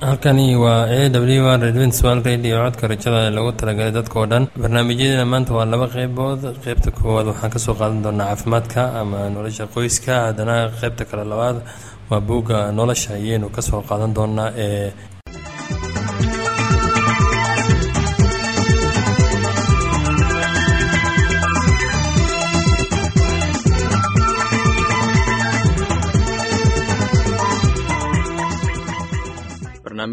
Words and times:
halkani 0.00 0.56
waa 0.56 0.84
a 0.86 1.08
w 1.10 1.46
r 1.54 1.60
redwenswal 1.60 2.22
radio 2.28 2.56
codka 2.64 2.86
rajada 2.92 3.18
ee 3.26 3.30
lagu 3.36 3.50
talagalay 3.60 3.92
dadkao 3.98 4.26
dhan. 4.26 4.44
Barnaamijyadeena 4.62 5.24
maanta 5.32 5.52
waa 5.58 5.64
laba 5.72 5.86
qeybood 5.94 6.40
qeybta 6.64 6.90
koowaad 6.98 7.26
waxaan 7.32 7.50
ka 7.54 7.58
soo 7.64 7.74
qaadan 7.80 8.02
doonaa 8.04 8.26
caafimaadka 8.30 8.82
ama 9.00 9.18
nolosha 9.34 9.66
qoyska. 9.74 10.14
Haddana 10.26 10.54
qeybta 10.80 11.04
kale 11.10 11.24
labaad 11.32 11.56
waa 12.10 12.20
buugga 12.28 12.58
nolosha 12.78 13.10
ayaynu 13.20 13.48
ka 13.56 13.62
soo 13.68 13.82
qaadan 13.88 14.14
doonaa 14.18 14.50
ee 14.66 14.92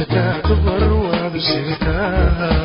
sidataa 0.00 0.40
dumar 0.48 0.82
waada 1.04 1.40
sidataa 1.48 2.59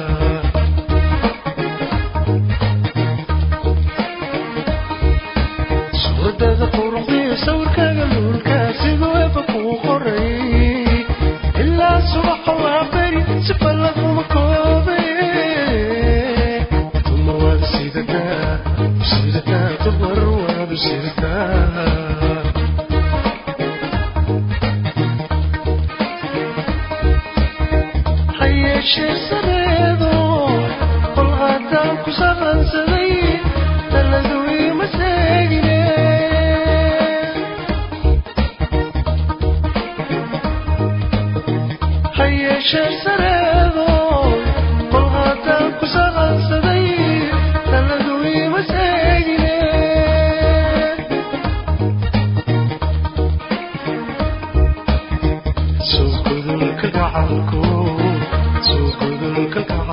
So 57.15 57.21
good. 57.49 59.84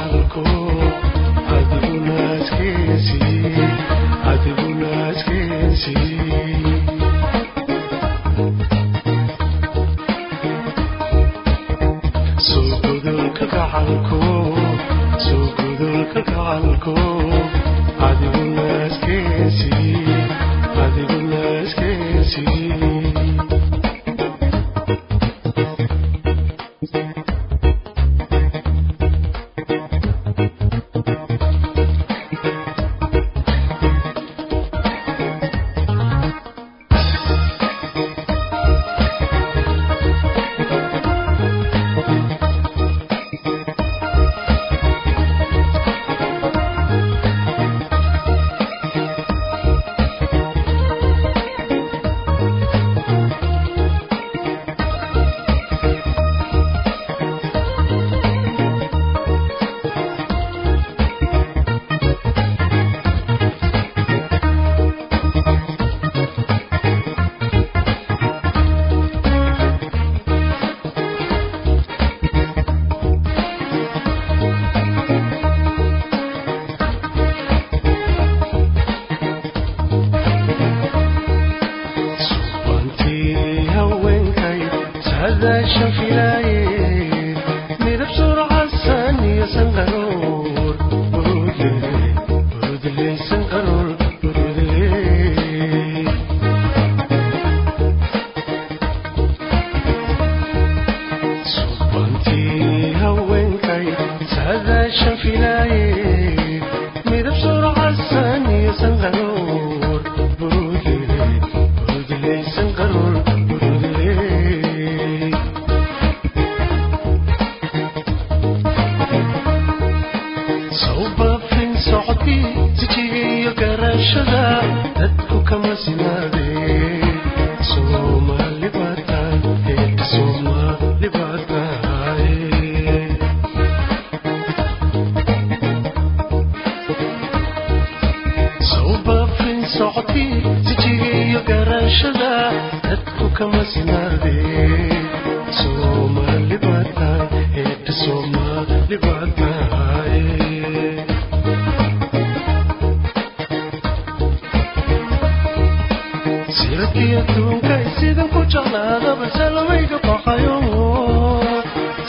Siradkii 156.73 157.15
adduunka 157.21 157.75
sidan 158.01 158.29
ku 158.33 158.41
jeclaadaba 158.53 159.27
salamayga 159.37 159.99
baqayo 160.07 160.57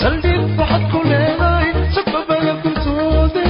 saldhig 0.01 0.41
waxaad 0.59 0.83
ku 0.91 0.99
leedahay 1.11 1.69
sababada 1.95 2.53
kuntoode 2.63 3.47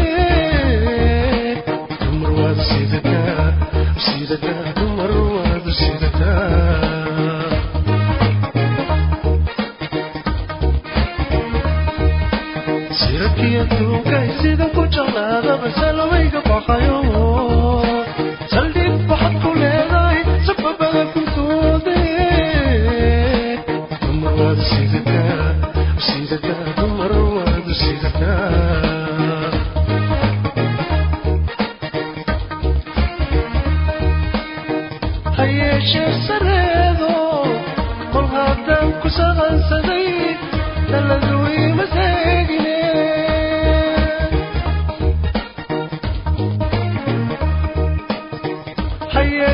dumar 2.02 2.32
waad 2.40 2.60
sidataa 2.70 3.48
sidataa 4.06 4.66
dumar 4.80 5.12
waad 5.36 5.66
sidataa 5.82 7.54
siradkii 13.00 13.56
adduunka 13.64 14.20
sidan 14.42 14.70
ku 14.76 14.84
jeclaadaba 14.96 15.68
salamayga 15.80 16.40
baqayo 16.50 16.98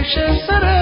yeeshee 0.10 0.79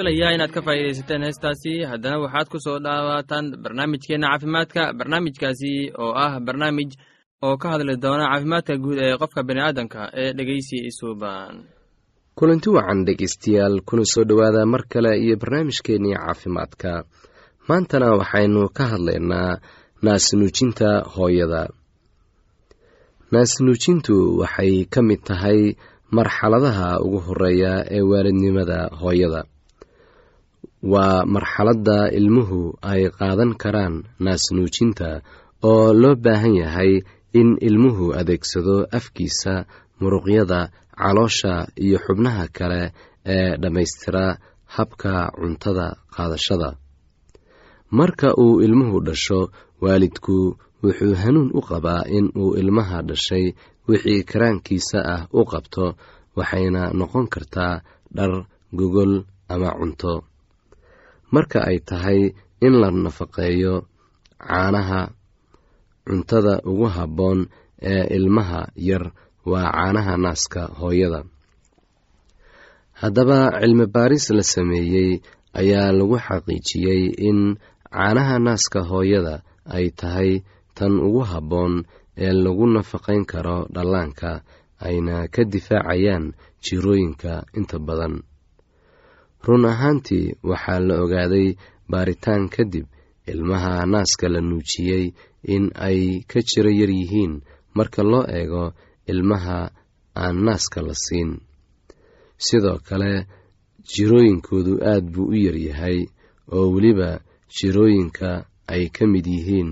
filayaa 0.00 0.32
inaad 0.36 0.52
ka 0.56 0.60
faa'iidaysateen 0.66 1.22
heestaasi. 1.26 1.72
Haddana 1.90 2.18
waxaad 2.24 2.48
ku 2.52 2.58
soo 2.64 2.78
dhawaataan 2.84 3.46
barnaamijkeenna 3.62 4.28
caafimaadka 4.32 4.82
barnaamijkaasi 4.98 5.72
oo 6.04 6.12
ah 6.24 6.40
barnaamij 6.46 6.90
oo 7.46 7.56
ka 7.62 7.66
hadli 7.72 7.96
doona 8.04 8.24
caafimaadka 8.32 8.74
guud 8.84 8.98
ee 9.06 9.16
qofka 9.22 9.40
bini'aadanka 9.48 10.00
ee 10.22 10.30
dhegeysi 10.38 10.76
isuuban 10.90 11.54
kulanti 12.38 12.68
wacan 12.76 13.04
dhegeystayaal 13.06 13.76
kuna 13.88 14.04
soo 14.12 14.24
dhowaada 14.28 14.62
mar 14.72 14.82
kale 14.92 15.12
iyo 15.24 15.36
barnaamijkeennii 15.42 16.16
caafimaadka. 16.22 16.90
Maantana 17.68 18.08
waxaynu 18.20 18.62
ka 18.76 18.84
hadlaynaa 18.92 19.52
naasnuujinta 20.04 20.88
hooyada. 21.14 21.62
Naasnuujintu 23.32 24.14
waxay 24.40 24.72
ka 24.92 25.00
mid 25.08 25.20
tahay 25.28 25.60
marxaladaha 26.16 26.88
ugu 27.04 27.18
horreeya 27.26 27.72
ee 27.96 28.02
waalidnimada 28.10 28.78
hooyada 29.00 29.40
waa 30.92 31.24
marxaladda 31.34 31.98
ilmuhu 32.18 32.60
ay 32.92 33.02
qaadan 33.18 33.52
karaan 33.62 33.94
naasnuujinta 34.24 35.08
oo 35.70 35.92
loo 36.02 36.14
baahan 36.24 36.54
yahay 36.62 36.92
in 37.40 37.48
ilmuhu 37.68 38.04
adeegsado 38.20 38.76
afkiisa 38.98 39.54
muruqyada 40.00 40.60
caloosha 41.00 41.52
iyo 41.84 41.98
xubnaha 42.04 42.44
kale 42.56 42.82
ee 43.34 43.56
dhammaystira 43.62 44.24
habka 44.76 45.12
cuntada 45.40 45.86
qaadashada. 46.14 46.70
Marka 47.98 48.28
uu 48.44 48.60
ilmuhu 48.66 49.00
dhasho 49.06 49.40
waalidku 49.82 50.36
wuxuu 50.82 51.14
hanuun 51.22 51.50
u 51.58 51.60
qabaa 51.68 52.02
in 52.16 52.26
uu 52.42 52.54
ilmaha 52.60 53.02
dhashay 53.08 53.44
wixii 53.88 54.22
karaankiisa 54.30 54.98
ah 55.14 55.22
u 55.38 55.44
qabto 55.52 55.84
waxayna 56.38 56.82
noqon 56.98 57.26
kartaa 57.34 57.74
dhar 58.16 58.32
gogol 58.78 59.12
ama 59.52 59.70
cunto 59.78 60.12
marka 61.34 61.58
ay 61.70 61.78
tahay 61.88 62.20
in 62.66 62.74
la 62.82 62.88
nafaqeeyo 63.04 63.74
caanaha 64.46 65.00
cuntada 66.06 66.54
ugu 66.70 66.86
habboon 66.96 67.38
ee 67.92 68.04
ilmaha 68.16 68.60
yar 68.88 69.04
waa 69.50 69.68
caanaha 69.76 70.14
naaska 70.24 70.62
hooyada. 70.80 71.20
Haddaba 73.00 73.38
cilmi 73.60 73.86
baaris 73.94 74.26
la 74.36 74.42
sameeyey 74.54 75.10
ayaa 75.60 75.92
lagu 75.98 76.16
xaqiijiyey 76.26 77.02
in 77.28 77.38
caanaha 77.94 78.36
naaska 78.46 78.80
hooyada 78.90 79.34
ay 79.76 79.86
tahay 80.00 80.30
tan 80.76 80.94
ugu 81.06 81.22
habboon 81.30 81.74
ee 82.24 82.32
lagu 82.44 82.64
nafaqayn 82.76 83.24
karo 83.32 83.58
dhallaanka 83.74 84.30
ayna 84.86 85.16
ka 85.34 85.42
difaacayaan 85.52 86.24
jirooyinka 86.64 87.32
inta 87.58 87.76
badan 87.86 88.14
run 89.46 89.64
ahaantii 89.72 90.26
waxaa 90.50 90.80
la 90.88 90.94
ogaaday 91.04 91.48
baaritaan 91.90 92.48
kadib 92.54 92.86
ilmaha 93.32 93.86
naaska 93.92 94.26
la 94.34 94.40
nuujiyey 94.40 95.04
in 95.54 95.64
ay 95.74 96.00
ka 96.30 96.40
jiro 96.48 96.70
yar 96.80 96.90
yihiin 97.00 97.34
marka 97.76 98.02
loo 98.10 98.24
eego 98.38 98.64
ilmaha 99.12 99.58
aan 100.22 100.36
naaska 100.46 100.80
la 100.88 100.94
siin. 101.04 101.30
Sidoo 102.46 102.78
kale 102.88 103.26
jirooyinkoodu 103.92 104.72
aad 104.92 105.04
buu 105.12 105.28
u 105.32 105.36
yaryahay 105.46 105.98
oo 106.56 106.66
weliba 106.74 107.10
jirooyinka 107.56 108.30
ay 108.74 108.84
ka 108.96 109.04
mid 109.12 109.26
yihiin 109.26 109.70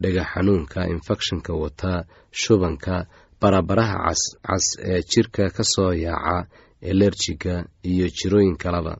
dhega 0.00 0.24
xanuunka 0.32 0.80
infekshanka 0.94 1.52
wata 1.62 1.92
shubanka 2.40 2.94
barabaraha 3.40 3.96
cascas 4.06 4.64
ee 4.90 5.00
jirka 5.10 5.44
ka 5.56 5.64
soo 5.72 5.92
yaaca 6.04 6.46
elerjiga 6.90 7.54
iyo 7.90 8.06
jirooyin 8.16 8.56
kaleba 8.62 8.94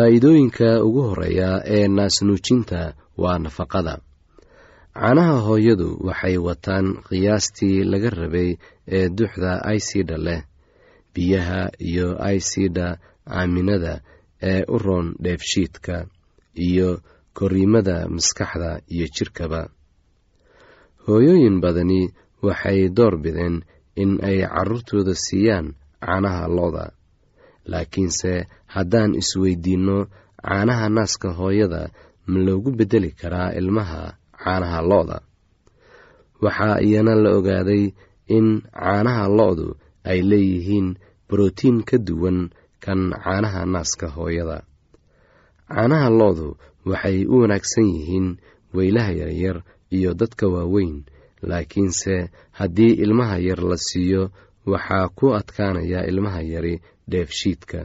faa'iidooyinka 0.00 0.68
ugu 0.86 1.02
horreeya 1.08 1.50
ee 1.76 1.88
naasnuujinta 1.88 2.80
waa 3.22 3.38
nafaqada. 3.44 3.94
Caanaha 4.94 5.36
hooyadu 5.46 5.88
waxay 6.08 6.36
wataan 6.46 6.86
qiyaastii 7.08 7.84
laga 7.92 8.10
rabay 8.20 8.50
ee 8.96 9.08
duxda 9.18 9.52
aysida 9.70 10.16
leh 10.26 10.40
biyaha 11.14 11.60
iyo 11.90 12.08
aysida 12.28 12.86
aaminada 13.38 13.94
ee 14.50 14.62
u 14.68 14.78
roon 14.84 15.06
dheefshiidka 15.24 15.96
iyo 16.68 16.88
koriimada 17.38 17.96
maskaxda 18.14 18.70
iyo 18.94 19.06
jidhkaba 19.16 19.60
hooyooyin 21.06 21.56
badani 21.64 22.00
waxay 22.46 22.80
door 22.96 23.14
bideen 23.24 23.56
in 24.02 24.10
ay 24.28 24.38
carruurtooda 24.54 25.14
siiyaan 25.26 25.66
caanaha 26.04 26.44
lo-da 26.56 26.84
laakiinse 27.72 28.32
haddaan 28.74 29.12
isweydiinno 29.20 29.98
caanaha 30.46 30.86
naaska 30.96 31.28
hooyada 31.38 31.82
ma 32.30 32.38
loogu 32.46 32.70
beddeli 32.78 33.10
karaa 33.20 33.50
ilmaha 33.60 34.02
caanaha 34.42 34.80
lo-da? 34.90 35.18
Waxaa 36.42 36.78
iyana 36.86 37.14
la 37.22 37.30
ogaaday 37.38 37.84
in 38.36 38.46
caanaha 38.80 39.24
lo-du 39.38 39.68
ay 40.10 40.20
leeyihiin 40.30 40.88
brotiin 41.28 41.78
ka 41.88 41.96
duwan 42.06 42.38
kan 42.84 43.00
caanaha 43.24 43.60
naaska 43.74 44.06
hooyada. 44.16 44.58
Caanaha 45.68 46.08
lo-du 46.20 46.48
waxay 46.90 47.18
u 47.26 47.34
wanaagsan 47.42 47.86
yihiin 47.94 48.28
weylaha 48.74 49.12
yaryar 49.20 49.58
iyo 49.96 50.10
dadka 50.20 50.46
waaweyn 50.54 51.04
laakiinse 51.42 52.14
haddii 52.58 52.92
ilmaha 53.04 53.38
yar 53.38 53.60
la 53.70 53.76
siiyo 53.76 54.22
waxaa 54.66 55.08
ku 55.08 55.26
adkaanaya 55.38 56.06
ilmaha 56.10 56.42
yari 56.42 56.74
dheefshiidka 57.10 57.80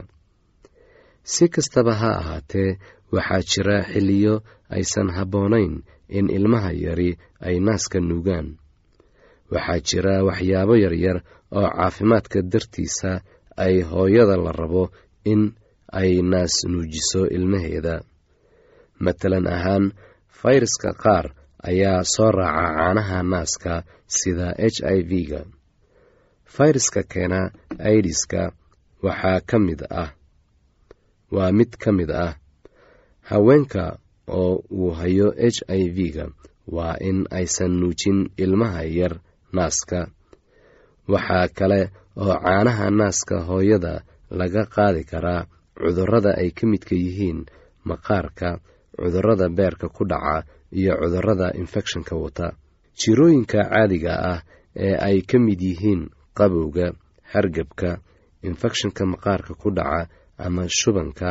si 1.24 1.48
kastaba 1.48 1.94
ha 2.00 2.10
ahaatee 2.20 2.78
waxaa 3.12 3.42
jira 3.50 3.76
xilliyo 3.92 4.34
aysan 4.76 5.08
habboonayn 5.16 5.74
in 6.08 6.26
ilmaha 6.36 6.72
yari 6.72 7.10
ay 7.46 7.56
naaska 7.66 7.98
nuugaan. 8.00 8.48
Waxaa 9.52 9.80
jira 9.88 10.14
waxyaabo 10.28 10.74
yaryar 10.84 11.18
oo 11.58 11.68
caafimaadka 11.76 12.38
dartiisa 12.52 13.20
ay 13.64 13.74
hooyada 13.90 14.36
la 14.44 14.52
rabo 14.52 14.84
in 15.32 15.42
ay 16.00 16.22
naas 16.22 16.54
nuujiso 16.70 17.22
ilmaheeda. 17.36 17.94
Matalan 19.04 19.46
ahaan 19.46 19.84
fayraska 20.40 20.90
qaar 21.02 21.26
ayaa 21.68 22.00
soo 22.14 22.30
raaca 22.38 22.68
caanaha 22.76 23.18
naaska 23.32 23.74
sida 24.16 24.48
h 24.58 24.76
i 24.96 24.98
v-ga. 25.10 25.40
Fayraska 26.54 27.02
keena 27.12 27.40
aidiska 27.88 28.42
waxaa 29.04 29.40
ka 29.48 29.56
mid 29.58 29.80
ah 30.02 30.10
waa 31.34 31.52
mid 31.58 31.70
ka 31.82 31.90
mid 31.92 32.10
ah. 32.10 32.34
Haweenka 33.28 33.98
oo 34.28 34.62
uu 34.70 34.90
hayo 34.98 35.28
h 35.36 35.62
i 35.68 35.82
v-ga 35.96 36.26
waa 36.66 36.96
in 37.00 37.26
aysan 37.30 37.72
nuujin 37.80 38.30
ilmaha 38.36 38.82
yar 38.98 39.14
naaska. 39.52 40.00
Waxaa 41.08 41.48
kale 41.58 41.80
oo 42.16 42.34
caanaha 42.44 42.86
naaska 42.90 43.36
hooyada 43.48 43.94
laga 44.30 44.62
qaadi 44.74 45.02
karaa 45.10 45.46
cudurrada 45.78 46.32
ay 46.40 46.50
ka 46.50 46.64
midka 46.66 46.94
yihiin 46.94 47.40
maqaarka 47.88 48.48
cudurrada 48.98 49.46
beerka 49.48 49.88
ku 49.88 50.04
dhaca 50.10 50.44
iyo 50.78 50.92
cudurrada 51.00 51.46
infekshanka 51.60 52.14
wata. 52.16 52.48
Jirooyinka 52.98 53.60
caadiga 53.70 54.12
ah 54.32 54.40
ee 54.76 54.96
ay 55.08 55.18
ka 55.30 55.38
mid 55.38 55.60
yihiin 55.60 56.02
qabowga 56.38 56.86
hargebka 57.32 57.90
infekshanka 58.48 59.02
maqaarka 59.12 59.52
ku 59.62 59.68
dhaca 59.70 60.08
ama 60.46 60.64
shubanka 60.78 61.30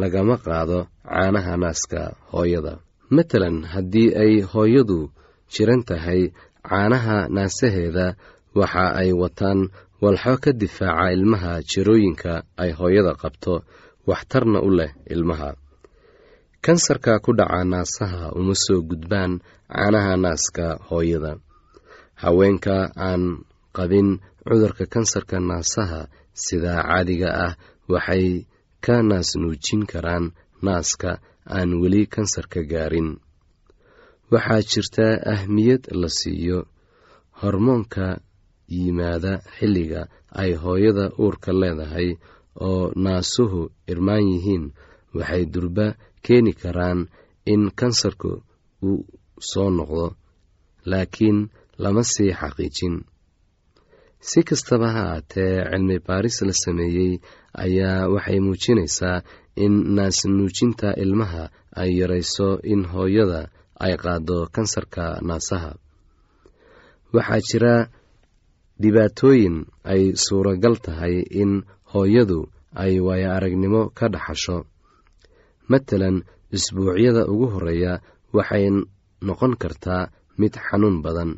lagama 0.00 0.36
qaado 0.44 0.78
caanaha 1.08 1.54
naaska 1.62 2.00
hooyada. 2.32 2.74
Matalan 3.16 3.56
haddii 3.72 4.08
ay 4.22 4.32
hooyadu 4.52 4.98
jiran 5.52 5.82
tahay 5.88 6.22
caanaha 6.68 7.16
naasaheeda 7.36 8.06
waxa 8.60 8.84
ay 9.00 9.10
wataan 9.22 9.60
walxo 10.02 10.34
ka 10.44 10.50
difaaca 10.60 11.12
ilmaha 11.16 11.52
jirooyinka 11.70 12.32
ay 12.62 12.70
hooyada 12.78 13.12
qabto 13.22 13.54
waxtarna 14.10 14.58
u 14.66 14.70
leh 14.78 14.90
ilmaha. 15.14 15.50
Kansarka 16.64 17.18
ku 17.24 17.30
dhaca 17.38 17.60
naasaha 17.72 18.24
uma 18.38 18.54
soo 18.64 18.80
gudbaan 18.88 19.32
caanaha 19.72 20.12
naaska 20.24 20.66
hooyada. 20.88 21.32
Haweenka 22.22 22.76
aan 23.08 23.22
qabin 23.76 24.08
cudurka 24.46 24.84
kansarka 24.94 25.36
naasaha 25.50 26.00
sida 26.42 26.74
caadiga 26.86 27.30
ah 27.46 27.52
waxay 27.92 28.26
ka 28.84 28.94
naas 29.08 29.30
nuujin 29.40 29.82
karaan 29.92 30.24
naaska 30.66 31.10
aan 31.56 31.70
weli 31.82 32.02
kansarka 32.14 32.60
gaarin. 32.72 33.10
Waxaa 34.32 34.62
jirta 34.70 35.06
ahmiyad 35.34 35.82
la 36.00 36.08
siiyo 36.18 36.58
hormoonka 37.40 38.06
yimaada 38.76 39.32
xilliga 39.56 40.02
ay 40.42 40.50
hooyada 40.62 41.04
uurka 41.22 41.50
leedahay 41.60 42.08
oo 42.68 42.84
naasuhu 43.04 43.60
irmaan 43.92 44.24
yihiin. 44.32 44.64
Waxay 45.16 45.44
durba 45.52 45.86
keeni 46.24 46.52
karaan 46.62 47.00
in 47.52 47.62
kansarku 47.78 48.30
uu 48.88 49.00
soo 49.50 49.70
noqdo 49.78 50.06
laakiin 50.90 51.38
lama 51.82 52.02
sii 52.12 52.32
xaqiijin 52.40 52.94
si 54.28 54.40
kastaba 54.48 54.88
ha 54.96 55.02
aatee 55.14 55.54
cilmi 55.70 55.96
baaris 56.06 56.36
la 56.48 56.54
sameeyey 56.64 57.12
ayaa 57.64 58.08
waxay 58.14 58.38
muujinaysaa 58.46 59.18
in 59.64 59.74
naas 59.96 60.18
nuujinta 60.36 60.88
ilmaha 61.04 61.42
ay 61.80 61.90
yarayso 62.00 62.48
in 62.72 62.80
hooyada 62.92 63.40
ay 63.84 63.94
qaado 64.02 64.38
kansarka 64.54 65.04
naasaha. 65.28 65.70
Waxaa 67.14 67.40
jira 67.48 67.74
dhibaatooyin 68.82 69.56
ay 69.92 70.02
suuragal 70.24 70.76
tahay 70.84 71.14
in 71.42 71.52
hooyadu 71.92 72.40
ay 72.82 72.92
waayo 73.06 73.28
aragnimo 73.36 73.82
ka 73.98 74.06
dhaxasho. 74.14 74.58
Matalan 75.70 76.16
isbuucyada 76.56 77.22
ugu 77.32 77.46
horreeya 77.52 77.92
waxay 78.36 78.64
noqon 79.26 79.52
kartaa 79.62 80.04
mid 80.40 80.54
xanuun 80.66 80.96
badan 81.04 81.30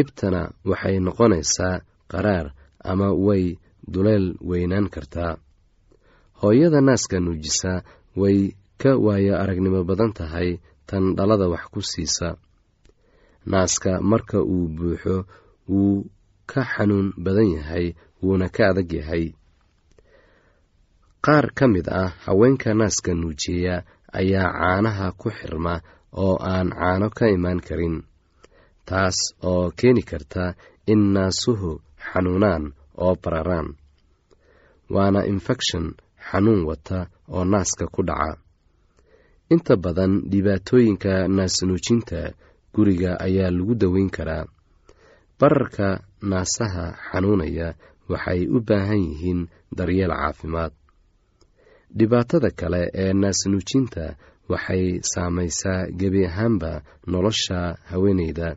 ibtana 0.00 0.40
waxay 0.70 0.96
noqonaysaa 1.06 1.76
qaraar 2.12 2.46
ama 2.90 3.08
way 3.26 3.44
duleel 3.92 4.26
weynaan 4.50 4.86
kartaa. 4.94 5.32
Hooyada 6.42 6.80
naaska 6.80 7.16
nuujisa 7.24 7.72
way 8.20 8.38
ka 8.80 8.90
waayo 9.04 9.34
aragnimo 9.42 9.80
badan 9.88 10.12
tahay 10.18 10.48
tan 10.88 11.04
dhalada 11.16 11.46
wax 11.52 11.64
ku 11.72 11.80
siisa. 11.90 12.28
Naaska 13.52 13.92
marka 14.10 14.38
uu 14.42 14.68
buuxo 14.76 15.16
wuu 15.68 16.06
ka 16.50 16.60
xanuun 16.72 17.08
badan 17.24 17.48
yahay 17.56 17.86
wuuna 18.22 18.46
ka 18.54 18.62
adag 18.70 18.90
yahay. 18.98 19.24
Qaar 21.24 21.46
ka 21.54 21.64
mid 21.72 21.86
ah 21.88 22.10
haweenka 22.26 22.70
naaska 22.74 23.10
nuujiya 23.14 23.74
ayaa 24.12 24.50
caanaha 24.58 25.06
ku 25.20 25.28
xirma 25.38 25.74
oo 26.22 26.36
aan 26.52 26.68
caano 26.78 27.06
ka 27.18 27.24
imaan 27.36 27.60
karin 27.66 27.96
taas 28.88 29.16
oo 29.50 29.70
keeni 29.78 30.02
karta 30.10 30.44
in 30.92 31.02
naasuhu 31.14 31.70
xanuunaan 32.08 32.64
oo 33.04 33.14
bararaan. 33.22 33.68
Waana 34.94 35.20
infekshan 35.32 35.86
xanuun 36.28 36.62
wata 36.68 36.98
oo 37.34 37.44
naaska 37.52 37.86
ku 37.94 38.02
dhaca. 38.08 38.32
Inta 39.54 39.74
badan 39.84 40.12
dhibaatooyinka 40.30 41.28
naasnuujinta 41.36 42.20
guriga 42.74 43.10
ayaa 43.26 43.50
lagu 43.56 43.74
daweyn 43.82 44.10
karaa. 44.16 44.44
Bararka 45.38 45.88
naasaha 46.30 46.84
xanuunaya 47.08 47.68
waxay 48.10 48.40
u 48.48 48.58
baahan 48.68 49.00
yihiin 49.08 49.40
daryeel 49.76 50.12
caafimaad. 50.20 50.72
Dhibaatada 51.98 52.50
kale 52.60 52.82
ee 53.02 53.12
naasnuujinta 53.22 54.04
waxay 54.50 54.84
saamaysaa 55.12 55.80
gebi 55.98 56.22
ahaanba 56.30 56.72
nolosha 57.12 57.58
haweeneyda 57.90 58.48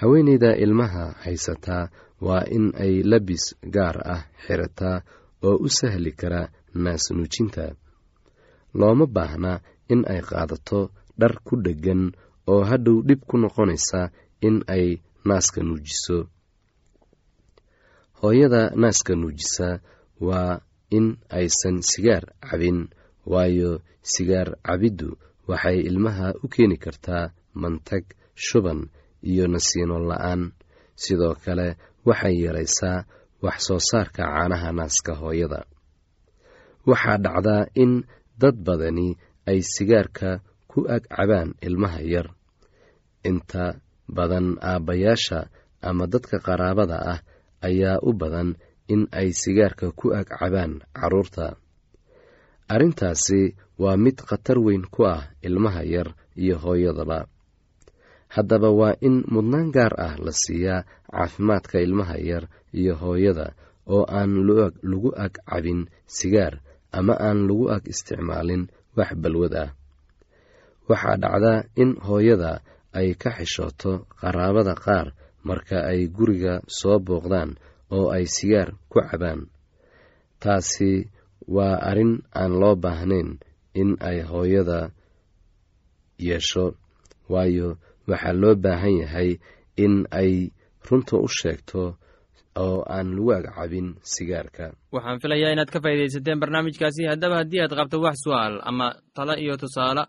haweeneyda 0.00 0.50
ilmaha 0.64 1.04
haysataa 1.24 1.84
waa 2.26 2.44
in 2.56 2.72
ay 2.84 2.94
labis 3.12 3.44
gaar 3.74 3.96
ah 4.14 4.22
xirataa 4.46 4.96
oo 5.48 5.56
u 5.66 5.68
sahli 5.78 6.12
kara 6.20 6.42
naasnuujinta. 6.84 7.64
Looma 8.78 9.06
baahna 9.16 9.52
in 9.92 10.00
ay 10.12 10.20
qaadato 10.30 10.80
dhar 11.20 11.34
ku 11.46 11.54
dheggan 11.64 12.02
oo 12.52 12.62
hadhow 12.70 12.98
dhib 13.08 13.20
ku 13.28 13.36
noqonaysa 13.42 14.00
in 14.46 14.56
ay 14.74 14.86
naaska 15.28 15.60
nuujiso. 15.68 16.18
Hooyada 18.20 18.62
naaska 18.82 19.12
nuujisa 19.20 19.68
waa 20.28 20.60
in 20.96 21.06
aysan 21.38 21.76
sigaar 21.90 22.24
cabin 22.48 22.78
waayo 23.32 23.70
sigaar 24.12 24.48
cabiddu 24.66 25.08
waxay 25.48 25.78
ilmaha 25.88 26.28
u 26.44 26.48
keeni 26.52 26.76
kartaa 26.84 27.24
mantag 27.60 28.04
shuban 28.46 28.80
iyo 29.30 29.44
nasiino 29.52 29.96
la'aan. 30.10 30.42
Sidoo 31.02 31.34
kale 31.44 31.76
waxay 32.08 32.36
yaraysaa 32.44 33.04
wax 33.44 33.58
soo 33.66 33.80
saarka 33.90 34.22
caanaha 34.28 34.68
naaska 34.78 35.12
hooyada. 35.20 35.60
Waxaa 36.88 37.18
dhacdaa 37.24 37.64
in 37.82 37.92
dad 38.40 38.56
badani 38.66 39.08
ay 39.50 39.60
sigaarka 39.72 40.40
ku 40.70 40.78
ag 40.94 41.04
cabaan 41.14 41.50
ilmaha 41.66 42.00
yar. 42.12 42.28
Inta 43.28 43.64
badan 44.16 44.46
aabbayaasha 44.70 45.38
ama 45.88 46.04
dadka 46.12 46.36
qaraabada 46.46 46.96
ah 47.12 47.20
ayaa 47.68 47.98
u 48.02 48.10
badan 48.20 48.48
in 48.92 49.02
ay 49.20 49.28
sigaarka 49.40 49.86
ku 49.98 50.06
ag 50.18 50.28
cabaan 50.38 50.72
carruurta 50.96 51.46
arrintaasi 52.68 53.40
waa 53.82 53.96
mid 54.04 54.16
khatar 54.28 54.58
weyn 54.66 54.84
ku 54.94 55.04
ah 55.14 55.22
ilmaha 55.46 55.82
yar 55.94 56.08
iyo 56.42 56.56
hooyadaba 56.64 57.18
haddaba 58.34 58.70
waa 58.80 58.94
in 59.06 59.16
mudnaan 59.32 59.68
gaar 59.76 59.94
ah 60.06 60.14
la 60.24 60.32
siiyaa 60.42 60.86
caafimaadka 61.10 61.76
ilmaha 61.86 62.16
yar 62.30 62.44
iyo 62.80 62.94
hooyada 63.02 63.46
oo 63.94 64.04
aan 64.18 64.32
lagu 64.90 65.10
ag 65.24 65.34
cabin 65.48 65.80
sigaar 66.16 66.54
ama 66.98 67.14
aan 67.26 67.38
lagu 67.48 67.64
ag 67.74 67.82
isticmaalin 67.92 68.62
wax 68.96 69.10
balwad 69.22 69.54
ah. 69.64 69.70
Waxaa 70.88 71.16
dhacdaa 71.22 71.58
in 71.82 71.90
hooyada 72.06 72.52
ay 72.98 73.08
ka 73.22 73.30
xishooto 73.38 73.92
qaraabada 74.20 74.74
qaar 74.84 75.06
marka 75.46 75.78
ay 75.90 76.00
guriga 76.16 76.54
soo 76.78 76.98
booqdaan 77.06 77.50
oo 77.94 78.06
ay 78.16 78.24
sigaar 78.36 78.68
ku 78.90 78.98
cabaan. 79.08 79.40
Taasi 80.42 80.90
waa 81.54 81.78
arrin 81.90 82.12
aan 82.40 82.52
loo 82.60 82.74
baahnayn 82.84 83.30
in 83.80 83.90
ay 84.08 84.18
hooyada 84.30 84.90
yeesho 86.18 86.64
waayo 87.32 87.68
waxaa 88.10 88.32
loo 88.42 88.54
baahan 88.64 88.94
yahay 89.02 89.30
in 89.84 89.94
ay 90.20 90.32
runta 90.88 91.16
u 91.16 91.28
sheegto 91.38 91.82
oo 92.64 92.78
aan 92.94 93.08
lagu 93.16 93.30
agcabin 93.38 93.88
sigaarka. 94.12 94.64
Waxaan 94.94 95.20
filayaa 95.22 95.52
inaad 95.54 95.70
ka 95.74 95.78
faa'iidaysateen 95.84 96.40
barnaamijkaasi. 96.42 97.02
Haddaba 97.10 97.36
haddii 97.40 97.60
aad 97.64 97.74
qabto 97.78 97.96
wax 98.04 98.16
su'aal 98.24 98.54
ama 98.70 98.86
talo 99.16 99.34
iyo 99.44 99.54
tusaale 99.56 100.02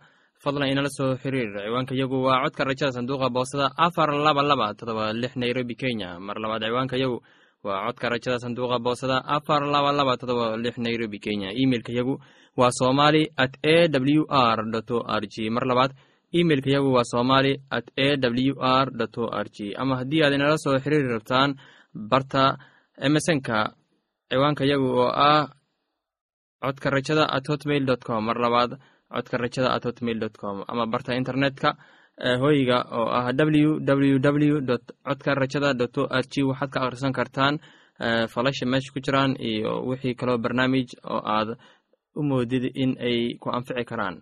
fadlan 0.44 0.72
inala 0.74 0.90
soo 0.98 1.16
xiriir. 1.22 1.50
Ciwaanka 1.66 1.94
yagu 2.02 2.18
waa 2.28 2.42
codka 2.44 2.64
rajada 2.70 2.92
sanduuqa 2.98 3.30
boostada 3.36 3.68
afar 3.86 4.10
laba 4.26 4.42
laba 4.42 4.74
todoba 4.80 5.14
lix 5.14 5.34
nairobi 5.38 5.76
kenya. 5.82 6.20
Mar 6.20 6.38
labaad 6.44 6.64
ciwaanka 6.66 6.98
yagu 7.04 7.18
waa 7.64 7.86
codka 7.88 8.10
rajada 8.14 8.38
sanduuqa 8.44 8.78
boostada 8.86 9.18
afar 9.36 9.62
laba 9.74 9.92
laba 10.00 10.14
todoba 10.22 10.58
lix 10.64 10.76
nairobi 10.86 11.20
kenya. 11.26 11.50
Imeilka 11.64 11.92
yagu 11.94 12.18
waa 12.58 12.72
somali 12.80 13.24
at 13.38 13.54
a 13.64 13.88
w 13.88 14.26
r 14.30 14.60
r 15.22 15.24
g. 15.34 15.50
Mar 15.56 15.66
labaad 15.72 15.92
imeilka 16.32 16.70
yagu 16.76 16.90
waa 16.96 17.04
somali 17.04 17.54
at 17.70 17.86
a 17.98 18.08
w 18.18 18.54
r 18.60 18.88
o 19.18 19.26
r 19.44 19.48
g. 19.56 19.74
Ama 19.82 19.96
haddii 20.00 20.24
aad 20.24 20.34
inala 20.34 20.58
soo 20.58 20.80
xiriiri 20.80 21.08
rabtaan 21.16 21.56
barta 21.94 22.58
emesonka 23.08 23.58
ciwaanka 24.30 24.64
yagu 24.72 24.88
oo 25.04 25.12
ah 25.30 25.48
codka 26.64 26.90
rajada 26.90 27.24
at 27.36 27.46
hotmail 27.48 27.86
dot 27.86 28.04
com. 28.04 28.26
Mar 28.26 28.38
labaad 28.38 28.72
codka 29.14 29.38
rajada 29.38 29.70
at 29.76 29.84
hotmail 29.84 30.20
dot 30.20 30.36
com. 30.42 30.64
Ama 30.68 30.86
barta 30.88 31.16
internetka 31.16 31.76
hoyga 32.44 32.78
oo 32.98 33.08
ah 33.18 33.32
w 33.34 33.80
w 33.84 34.20
w 34.20 34.62
dot 34.62 34.84
codka 35.08 35.36
rajada 35.36 35.74
dot 35.74 35.98
o 35.98 36.08
r 36.10 36.24
g. 36.32 36.44
Waxaad 36.44 36.70
ka 36.72 36.80
akhrisan 36.86 37.14
kartaan 37.14 37.60
falasha 38.34 38.66
meesha 38.66 38.92
ku 38.94 39.00
jiraan 39.00 39.36
iyo 39.38 39.84
wixii 39.90 40.16
kaloo 40.16 40.38
barnaamij 40.38 40.90
oo 41.04 41.22
aad 41.36 41.50
u 42.16 42.24
moodid 42.24 42.72
in 42.76 42.96
ay 43.00 43.38
ku 43.42 43.50
anfici 43.50 43.84
karaan 43.86 44.22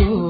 Jesús. 0.00 0.29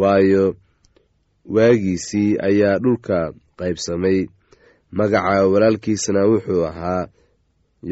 waayo 0.00 0.56
waagiisii 1.54 2.36
ayaa 2.48 2.78
dhulka 2.78 3.32
qaybsamay. 3.58 4.18
Magaca 4.96 5.46
walaalkiisna 5.52 6.20
wuxuu 6.30 6.64
ahaa 6.70 7.06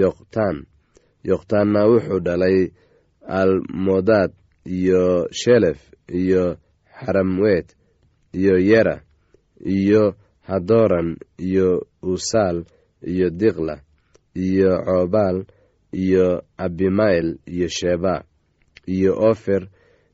yoqtaan. 0.01 0.57
Yoqtaanna 1.29 1.81
wuxuu 1.91 2.21
dhalay 2.27 2.59
almodaad 3.39 4.33
iyo 4.77 5.29
shelef 5.41 5.79
iyo 6.21 6.57
xaramwed 6.99 7.67
iyo 8.33 8.59
yera 8.59 8.97
iyo 9.77 10.15
hadoran 10.49 11.17
iyo 11.39 11.87
usaal 12.03 12.65
iyo 13.13 13.31
diqla 13.31 13.77
iyo 14.35 14.71
coobaal 14.87 15.39
iyo 15.93 16.27
abimael 16.65 17.29
iyo 17.47 17.69
sheba 17.69 18.25
iyo 18.87 19.13
ofer 19.31 19.63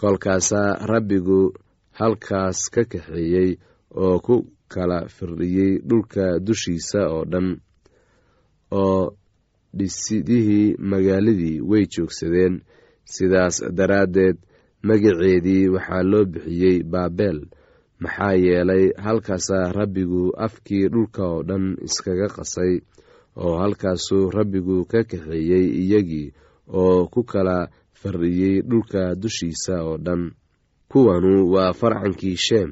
kolkaasaa 0.00 0.70
rabbigu 0.92 1.40
halkaas 1.98 2.58
ka 2.74 2.82
kaxeeyey 2.92 3.50
oo 4.04 4.18
ku 4.26 4.36
kala 4.72 4.98
firdhiyey 5.16 5.72
dhulka 5.88 6.24
dushiisa 6.46 7.00
oo 7.14 7.24
dhan 7.32 7.48
oo 8.82 9.02
dhisidihii 9.78 10.76
magaaladii 10.90 11.60
way 11.70 11.84
joogsadeen. 11.92 12.54
Sidaas 13.14 13.56
daraaddeed 13.78 14.36
magaceedii 14.88 15.68
waxaa 15.74 16.02
loo 16.10 16.24
bixiyey 16.32 16.76
baabel 16.92 17.38
maxaa 18.02 18.34
yeelay 18.44 18.84
halkaasaa 19.04 19.72
rabbigu 19.78 20.22
afkii 20.46 20.88
dhulka 20.92 21.22
oo 21.32 21.42
dhan 21.48 21.64
iskaga 21.86 22.28
qasay 22.36 22.72
oo 23.42 23.54
halkaasuu 23.62 24.30
rabbigu 24.36 24.76
ka 24.90 25.00
kaxeeyey 25.10 25.66
iyagii 25.82 26.28
oo 26.80 27.06
ku 27.12 27.20
kala 27.32 27.56
fardhiyey 28.02 28.56
dhulka 28.68 29.02
dushiisa 29.22 29.74
oo 29.88 29.96
dhan. 30.06 30.22
Kuwanu 30.90 31.32
waa 31.54 31.72
farcankii 31.80 32.36
sheem. 32.46 32.70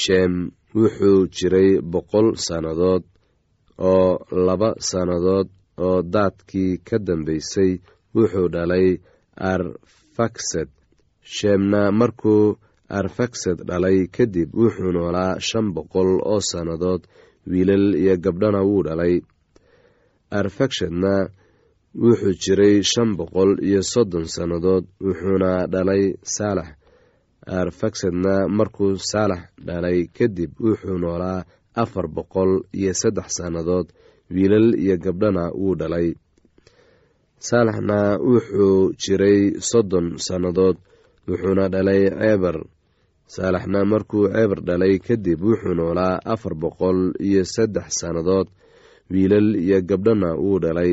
Sheem 0.00 0.32
wuxuu 0.74 1.20
jiray 1.36 1.70
boqol 1.92 2.28
sannadood 2.46 3.04
oo 3.90 4.10
laba 4.46 4.70
sannadood 4.88 5.48
oo 5.86 5.98
daadkii 6.14 6.72
ka 6.88 6.96
dambaysay 7.06 7.70
wuxuu 8.14 8.48
dhalay 8.54 8.88
arfaksad. 9.52 10.68
Sheemna 11.34 11.80
markuu 12.00 12.56
arfaksad 12.98 13.58
dhalay 13.68 13.98
kadib 14.16 14.50
wuxuu 14.60 14.92
noolaa 14.96 15.32
shan 15.48 15.66
boqol 15.76 16.10
oo 16.32 16.40
sannadood 16.50 17.02
wiilal 17.50 17.86
iyo 18.02 18.14
gabdhana 18.24 18.60
wuu 18.68 18.82
dhalay. 18.86 19.14
Arfakshadna 20.38 21.14
wuxuu 22.02 22.34
jiray 22.42 22.76
shan 22.90 23.10
boqol 23.18 23.50
iyo 23.68 23.80
soddon 23.92 24.26
sannadood 24.34 24.84
wuxuuna 25.04 25.50
dhalay 25.72 26.02
saalax. 26.36 26.68
Arfaksadna 27.58 28.34
markuu 28.58 28.92
saalax 29.10 29.42
dhalay 29.66 29.98
kadib 30.16 30.50
wuxuu 30.64 30.98
noolaa 31.02 31.40
afar 31.82 32.06
boqol 32.16 32.52
iyo 32.80 32.92
saddex 33.00 33.28
sannadood 33.38 33.86
wiilal 34.34 34.68
iyo 34.84 34.96
gabdhana 35.04 35.44
wuu 35.60 35.74
dhalay. 35.80 36.08
Saalaxna 37.48 37.98
wuxuu 38.30 38.92
jiray 39.02 39.40
soddon 39.70 40.06
sannadood 40.26 40.76
wuxuuna 41.28 41.64
dhalay 41.74 42.02
ceebar 42.20 42.56
saalaxna 43.34 43.78
markuu 43.92 44.24
ceebar 44.34 44.60
dhalay 44.68 44.94
kadib 45.06 45.40
wuxuu 45.48 45.74
noolaa 45.78 46.20
afar 46.32 46.54
boqol 46.62 46.98
iyo 47.28 47.42
saddex 47.54 47.86
sannadood 48.00 48.48
wiilal 49.12 49.48
iyo 49.64 49.78
gabdhana 49.90 50.28
wuu 50.44 50.58
dhalay 50.64 50.92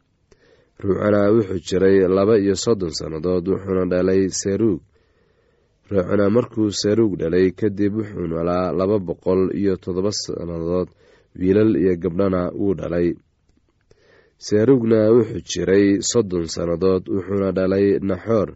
ruucana 0.81 1.21
wuxuu 1.35 1.59
jiray 1.67 1.97
laba 2.17 2.35
iyo 2.43 2.55
soddon 2.63 2.89
sannadood 2.99 3.45
wuxuuna 3.51 3.85
dhalay 3.91 4.21
seruug. 4.41 4.81
Ruucana 5.89 6.25
markuu 6.35 6.69
seruug 6.81 7.13
dhalay 7.21 7.47
kadib 7.59 7.93
wuxuu 7.99 8.27
noolaa 8.31 8.71
laba 8.79 8.97
boqol 9.07 9.41
iyo 9.61 9.73
toddoba 9.83 10.11
sannadood 10.11 10.89
wiilal 11.39 11.71
iyo 11.83 11.93
gabdhana 12.03 12.41
wuu 12.59 12.73
dhalay. 12.79 13.07
Seruugna 14.45 14.99
wuxuu 15.15 15.41
jiray 15.49 15.85
soddon 16.11 16.45
sannadood 16.55 17.03
wuxuuna 17.13 17.49
dhalay 17.57 17.87
naxoor. 18.09 18.49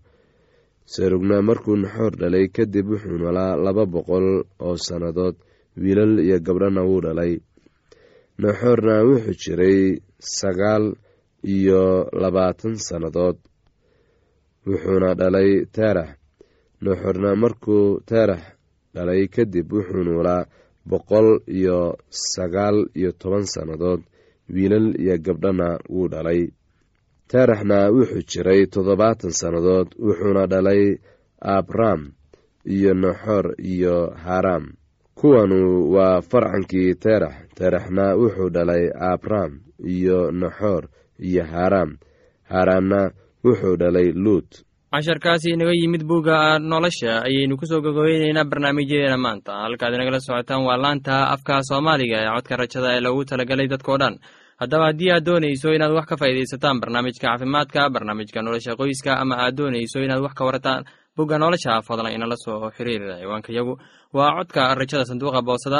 Seruugna 0.94 1.42
markuu 1.48 1.76
naxoor 1.84 2.14
dhalay 2.22 2.46
kadib 2.56 2.86
wuxuu 2.92 3.18
noolaa 3.22 3.54
laba 3.66 3.84
boqol 3.94 4.28
oo 4.66 4.76
sannadood 4.88 5.36
wiilal 5.82 6.14
iyo 6.26 6.38
gabdhana 6.46 6.82
wuu 6.90 7.02
dhalay. 7.06 7.34
Naxoorna 8.42 8.96
wuxuu 9.08 9.38
jiray 9.44 9.80
sagaal 10.40 10.86
iyo 11.54 12.10
labaatan 12.22 12.76
sannadood 12.88 13.38
wuxuuna 14.68 15.10
dhalay 15.20 15.52
teerax 15.76 16.10
naxoorna 16.84 17.30
markuu 17.44 18.00
teerax 18.10 18.44
dhalay 18.96 19.22
kadib 19.36 19.68
wuxuu 19.74 20.04
noolaa 20.08 20.48
boqol 20.90 21.28
iyo 21.58 21.80
sagaal 22.12 22.78
iyo 23.00 23.12
toban 23.22 23.46
sannadood 23.54 24.02
wiilal 24.54 24.88
iyo 25.02 25.16
gabdhana 25.26 25.68
wuu 25.90 26.08
dhalay. 26.14 26.42
Teeraxna 27.30 27.78
wuxuu 27.96 28.28
jiray 28.32 28.62
toddobaatan 28.74 29.34
sannadood 29.40 29.88
wuxuuna 30.06 30.44
dhalay 30.52 30.84
abram 31.58 32.02
iyo 32.76 32.94
naxoor 32.94 33.46
iyo 33.74 33.96
haram 34.26 34.64
kuwanu 35.20 35.60
waa 35.94 36.22
farcankii 36.22 36.96
teerax 37.04 37.36
teeraxna 37.58 38.06
wuxuu 38.22 38.50
dhalay 38.56 38.84
abram 39.14 39.52
iyo 39.94 40.32
naxoor 40.32 40.84
iyo 41.20 41.44
haram. 41.46 41.98
Haramna 42.50 43.12
wuxuu 43.44 43.76
dhalay 43.78 44.12
luut. 44.14 44.50
Casharkaasi 44.96 45.50
inaga 45.52 45.74
yimid 45.76 46.04
bugga 46.08 46.60
nolosha 46.60 47.24
ayaynu 47.28 47.58
ku 47.60 47.66
soo 47.66 47.82
gogobeyneynaa 47.82 48.46
barnaamijyadeena 48.52 49.18
maanta. 49.18 49.52
Halkaad 49.66 49.94
inagala 49.94 50.20
socotaan 50.20 50.64
waa 50.68 50.78
laanta 50.78 51.30
afka 51.34 51.64
soomaaliga 51.70 52.18
ee 52.24 52.30
codka 52.36 52.56
rajada 52.62 52.90
ee 52.96 53.02
loogu 53.06 53.26
talagalay 53.26 53.68
dadkao 53.68 53.98
dhan. 54.02 54.16
Haddaba 54.62 54.86
haddii 54.90 55.12
aad 55.12 55.26
doonayso 55.28 55.74
inaad 55.76 55.92
wax 55.98 56.06
ka 56.10 56.16
faa'iidaysataan 56.22 56.80
barnaamijka 56.82 57.28
caafimaadka 57.28 57.90
barnaamijka 57.96 58.40
nolosha 58.42 58.76
qoyska 58.80 59.12
ama 59.24 59.36
aad 59.44 59.56
doonayso 59.60 60.00
inaad 60.06 60.22
wax 60.24 60.34
ka 60.38 60.44
warataan 60.48 60.86
bugga 61.18 61.38
nolosha 61.44 61.82
fadlan 61.88 62.14
inala 62.16 62.36
soo 62.46 62.72
xiriir 62.78 63.02
ciwaanka 63.20 63.52
yagu. 63.58 63.74
Waa 64.16 64.32
codka 64.38 64.76
rajada 64.80 65.04
sanduuqa 65.10 65.42
boosada 65.48 65.80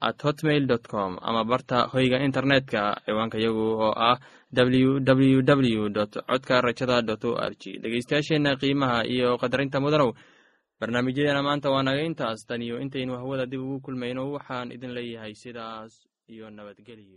at 0.00 0.18
hotmail 0.24 0.66
com 0.90 1.18
ama 1.22 1.44
barta 1.44 1.78
hoyga 1.92 2.18
internetka 2.26 3.00
ciwaanka 3.06 3.38
yagu 3.44 3.64
oo 3.86 3.92
ah 3.96 4.18
w 4.52 5.00
w 5.00 5.42
w 5.42 5.88
dot 5.96 6.12
codka 6.28 6.60
rajada 6.60 7.02
dot 7.02 7.24
o 7.24 7.32
r 7.36 7.52
g 7.60 7.78
dhegeystayaasheenna 7.82 8.56
qiimaha 8.60 8.98
iyo 9.14 9.38
qadarinta 9.42 9.80
mudanow 9.80 10.12
barnaamijyadeena 10.80 11.42
maanta 11.42 11.70
waa 11.74 11.82
naga 11.82 12.02
intaas. 12.08 12.46
Tan 12.46 12.62
iyo 12.62 12.76
intaynu 12.84 13.16
hawada 13.20 13.46
dib 13.46 13.60
ugu 13.60 13.80
kulmayno 13.80 14.22
waxaan 14.32 14.72
idin 14.76 14.92
leeyahay 14.96 15.34
sidaas 15.34 15.92
iyo 16.28 16.50
nabadgelyo 16.50 17.16